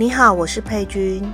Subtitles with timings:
[0.00, 1.28] 你好，我是佩君。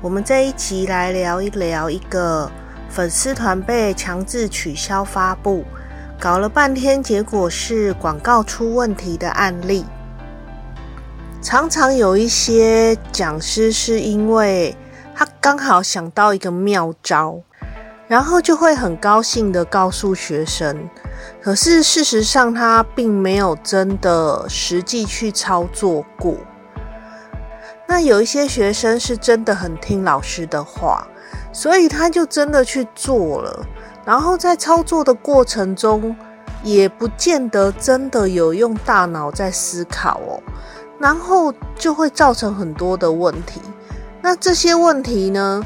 [0.00, 2.50] 我们这一集来聊一聊一个
[2.88, 5.62] 粉丝团被强制取消发布，
[6.18, 9.84] 搞了半天，结果是广告出问题的案例。
[11.42, 14.74] 常常有一些讲师是因为
[15.14, 17.38] 他刚好想到一个妙招，
[18.06, 20.88] 然后就会很高兴地告诉学生，
[21.42, 26.34] 可是事实上他并没有真的实际去操作过。
[27.90, 31.08] 那有一些学生是真的很听老师的话，
[31.54, 33.66] 所以他就真的去做了，
[34.04, 36.14] 然后在操作的过程中，
[36.62, 40.38] 也不见得真的有用大脑在思考哦，
[40.98, 43.62] 然后就会造成很多的问题。
[44.20, 45.64] 那这些问题呢，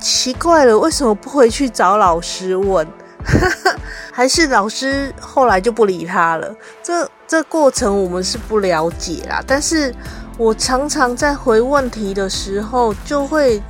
[0.00, 2.84] 奇怪了，为什么不回去找老师问？
[4.12, 6.52] 还是老师后来就不理他了？
[6.82, 9.94] 这这过程我们是不了解啦，但是。
[10.38, 13.62] 我常常在回问题的时候，就会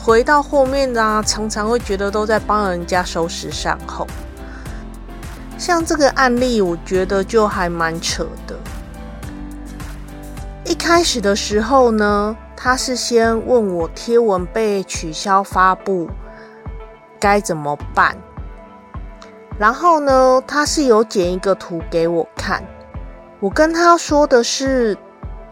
[0.00, 4.06] 回到后面啊，常常会觉得都在帮人家收拾善后。
[5.58, 8.56] 像这个案例，我觉得就还蛮扯的。
[10.64, 16.08] 一开始的时候呢，他是先问我贴文被取消发布
[17.18, 18.16] 该怎么办，
[19.58, 22.62] 然后呢，他是有剪一个图给我看，
[23.40, 24.96] 我跟他说的是。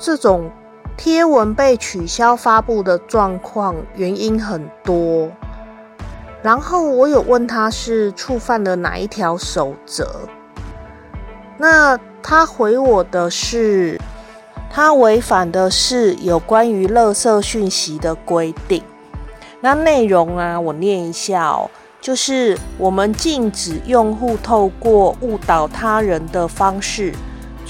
[0.01, 0.51] 这种
[0.97, 5.31] 贴文被取消发布的状况原因很多，
[6.43, 10.09] 然后我有问他是触犯了哪一条守则，
[11.59, 14.01] 那他回我的是，
[14.71, 18.83] 他违反的是有关于垃圾讯息的规定。
[19.61, 21.71] 那内容啊，我念一下哦，
[22.01, 27.13] 就是我们禁止用户透过误导他人的方式。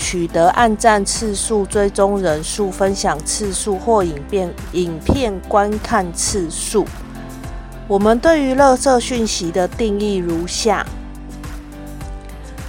[0.01, 6.87] 取得按赞次数、追踪人数、分享次数或影片影片观看次数。
[7.87, 10.87] 我们对于垃圾讯息的定义如下：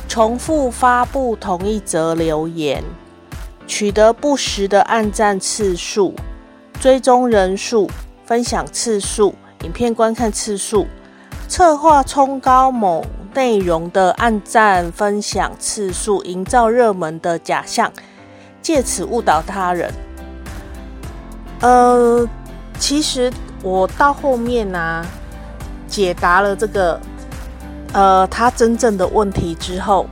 [0.09, 2.83] 重复发布同一则留言，
[3.65, 6.13] 取得不实的按赞次数、
[6.81, 7.89] 追踪人数、
[8.25, 9.33] 分享次数、
[9.63, 10.85] 影片观看次数，
[11.47, 13.05] 策划冲高某。
[13.33, 17.91] 内容的按赞分享次数，营造热门的假象，
[18.61, 19.93] 借此误导他人。
[21.61, 22.27] 呃，
[22.79, 23.31] 其实
[23.63, 25.05] 我到后面呢、
[25.87, 26.99] 解答了这个
[27.93, 30.05] 呃他真正的问题之后，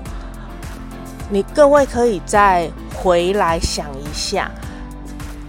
[1.29, 4.51] 你各位可以再回来想一下，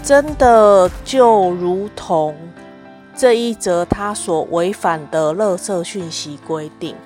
[0.02, 2.34] 真的就如同
[3.14, 6.96] 这一则他所违反的垃圾讯息规定。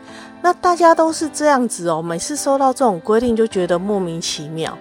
[0.45, 4.77] 那大家都是这样子哦，每次收到这种规定就觉得莫名其妙，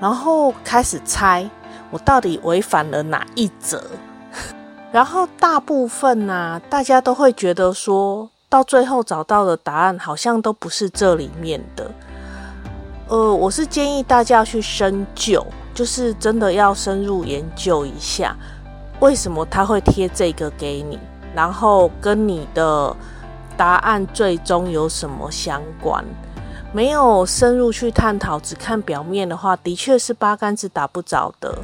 [0.00, 1.48] 然后开始猜
[1.92, 3.80] 我到底违反了哪一则，
[4.90, 11.88] 然后大部分呢，大家都会觉得说到最后找到的答案好像都不是这里面的。
[13.06, 18.36] 呃，我是建议大家去深究，就是真的要深入研究一下，
[18.98, 20.98] 为什么他会贴这个给你，
[21.36, 22.96] 然后跟你的。
[23.56, 26.04] 答案最终有什么相关？
[26.72, 31.56] 没有深入去探讨，只看表面的话，的确是八竿子打不着的。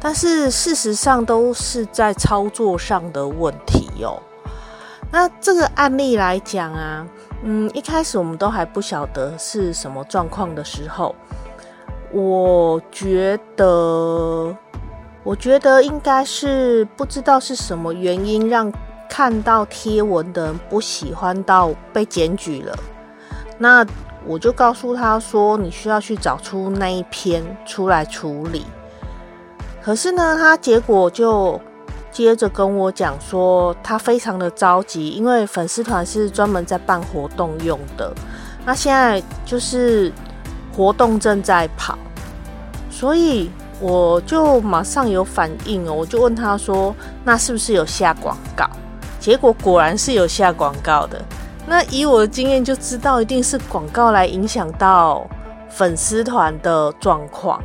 [0.00, 4.22] 但是事实上都是在操作上的问题哟。
[5.10, 7.04] 那这个案例来讲啊，
[7.42, 11.14] 嗯，一开始我们都还不晓得是什么状况的时候，
[12.12, 14.56] 我觉得，
[15.24, 18.72] 我觉得应该是不知道是什么原因让。
[19.08, 22.76] 看到贴文的人不喜欢到被检举了，
[23.58, 23.86] 那
[24.26, 28.64] 我就告诉他说，你需要去找出那一篇出来处理。
[29.82, 31.60] 可是呢，他结果就
[32.10, 38.12] 接着跟我讲说，他非常的着急，因为粉丝团是专门在办活动用的，
[38.64, 40.10] 那现在就是
[40.74, 41.98] 活动正在跑，
[42.90, 48.66] 所以我就马上有反应哦，我就问他说，那是不是有下广告？
[49.24, 51.18] 结果果然是有下广告的，
[51.66, 55.26] 那以我的经验就知道，一定是广告来影响到
[55.70, 57.58] 粉丝团的状况。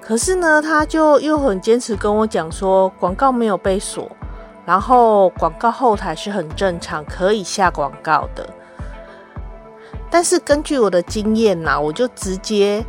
[0.00, 4.10] 可是呢，他就又很坚持跟我讲说，广告没有被锁，
[4.64, 8.48] 然后广告后台是很正常，可以下广告的。
[10.08, 12.82] 但是根据我的经验呐，我就直接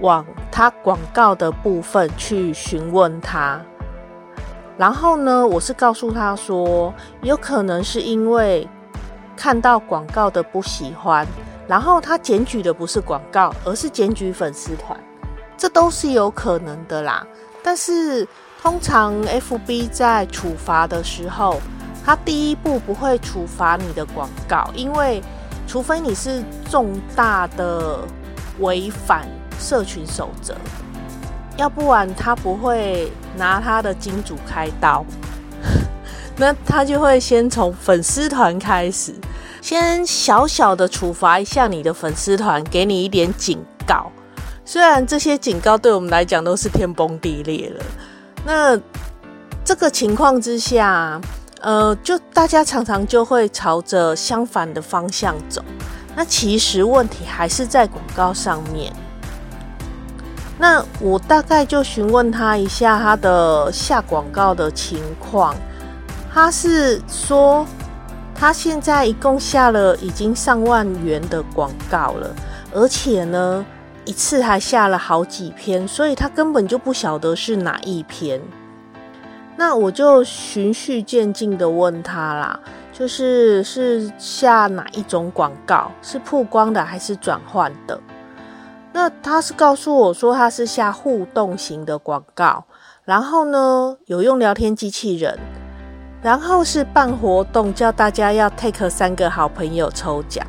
[0.00, 0.22] 往
[0.52, 3.58] 他广告的部分去询问他。
[4.78, 6.92] 然后呢，我是告诉他说，
[7.22, 8.68] 有可能是因为
[9.36, 11.26] 看到广告的不喜欢，
[11.66, 14.98] 然后他检举的不是广告，而是检举粉丝团，
[15.56, 17.26] 这都是有可能的啦。
[17.62, 18.26] 但是
[18.62, 21.58] 通常 FB 在处罚的时候，
[22.04, 25.22] 他第一步不会处罚你的广告，因为
[25.66, 28.00] 除非你是重大的
[28.60, 29.26] 违反
[29.58, 30.54] 社群守则，
[31.56, 35.04] 要不然他不会拿他的金主开刀。
[36.38, 39.14] 那他就会先从粉丝团开始，
[39.62, 44.12] 先小小的处罚一下你的粉丝团，给你一点警告。
[44.64, 47.84] 虽然这些警告对我们来讲都是天崩地裂了。
[48.44, 48.78] 那
[49.64, 51.18] 这个情况之下，
[51.62, 55.64] 呃，就大家常常就会朝着相反的方向走。
[56.14, 58.92] 那其实问题还是在广告上面。
[60.58, 65.54] 那我大概就询问他一下他的下广告的情况。
[66.32, 67.66] 他是说，
[68.34, 72.34] 他现在一共下了已经上万元的广告了，
[72.72, 73.64] 而且呢。
[74.08, 78.40] 一次还下了好几篇，所以他根本就不晓得是哪一篇。
[79.56, 82.60] 那我就循序渐进的问他啦，
[82.92, 85.90] 就是是下哪一种广告？
[86.02, 88.00] 是曝光的还是转换的？
[88.96, 92.64] 那他是告诉我说他是下互动型的广告，
[93.04, 95.38] 然后呢有用聊天机器人，
[96.22, 100.46] 然后是办活动叫大家要 take 三个好朋友抽奖。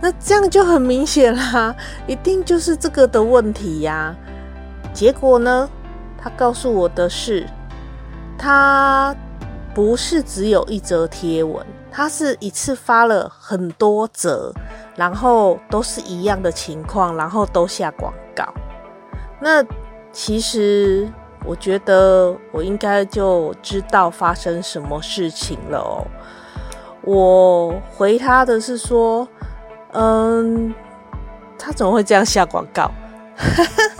[0.00, 1.74] 那这样就很明显啦，
[2.06, 4.14] 一定就是这个的问题呀。
[4.92, 5.68] 结果呢，
[6.16, 7.44] 他告诉我的是，
[8.38, 9.12] 他
[9.74, 14.52] 不是只有一则贴文，他是一次发了很多则，
[14.96, 18.44] 然后都是一样的情况，然后都下广告。
[19.40, 19.64] 那
[20.12, 21.08] 其实
[21.44, 26.06] 我觉得我应该就知道发生什么事情了哦。
[27.02, 29.26] 我回他的是说。
[29.92, 30.74] 嗯，
[31.58, 32.90] 他怎么会这样下广告？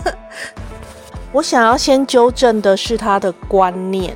[1.33, 4.15] 我想要先纠正的是他的观念。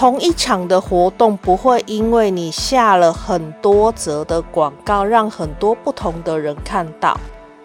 [0.00, 7.20] 同一场的活动不会因为你下了很多则的广告，让很多不同的人看到，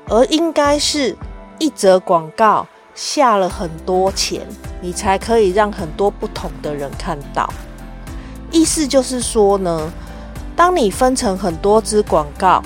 [0.10, 1.16] 而应该是
[1.60, 4.46] 一则广告下了很多钱，
[4.82, 7.50] 你才可以让很多不同的人看到。
[8.52, 9.90] 意思就是说呢。
[10.58, 12.62] 当你分成很多支广告，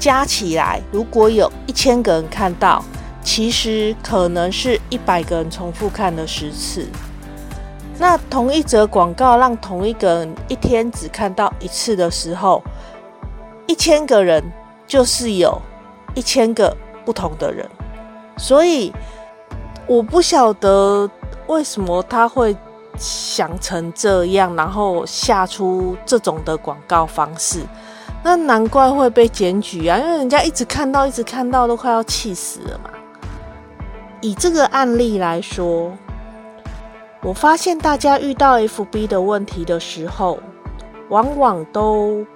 [0.00, 2.84] 加起来如果有一千个人看到，
[3.22, 6.88] 其实可能是一百个人重复看了十次。
[7.98, 12.62] 那同一则广告让同一个人一天只看到一次的时候，
[13.66, 14.42] 一千个人
[14.86, 15.60] 就是有
[16.14, 17.68] 一千个不同的人。
[18.36, 18.92] 所以
[19.86, 21.08] 我不晓得
[21.46, 22.56] 为什么他会。
[22.98, 27.62] 想成这样，然后下出这种的广告方式，
[28.22, 29.98] 那难怪会被检举啊！
[29.98, 32.90] 因为人家一直看到，一直看到，都快要气死了嘛。
[34.20, 35.90] 以这个案例来说，
[37.22, 40.40] 我发现大家遇到 FB 的问题的时候，
[41.08, 42.26] 往往都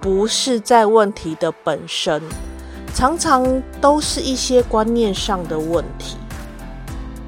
[0.00, 2.22] 不是在问题的本身，
[2.94, 6.16] 常常都是一些观念上的问题。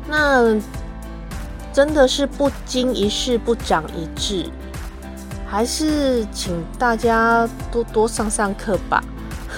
[0.09, 0.61] 那。
[1.75, 4.45] 真的是不经一事不长一智，
[5.47, 9.03] 还是请大家多多上上课吧。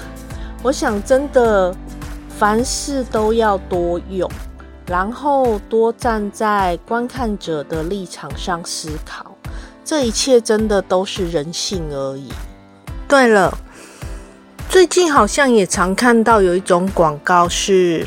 [0.62, 1.74] 我想，真的
[2.28, 4.30] 凡事都要多用，
[4.86, 9.36] 然后多站在观看者的立场上思考。
[9.84, 12.32] 这一切真的都是人性而已。
[13.06, 13.56] 对了，
[14.68, 18.06] 最近好像也常看到有一种广告是。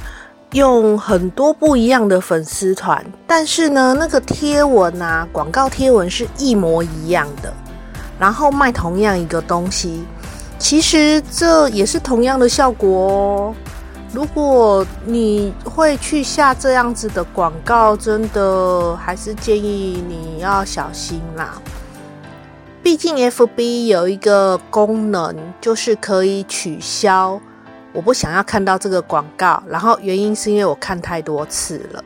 [0.54, 7.54] 用很多不一样的粉丝团，但是呢，那个贴文啊，广告贴文是一模一样的，
[8.18, 10.06] 然后卖同样一个东西，
[10.58, 13.56] 其实这也是同样的效果哦。
[14.18, 21.62] 如果你会去下这样子的广告，真的还是建议你要小心啦。
[22.82, 27.40] 毕竟 FB 有一个功能，就是可以取消。
[27.94, 32.04] 我不想要看到这个广告，然后原因是因为我看太多次了。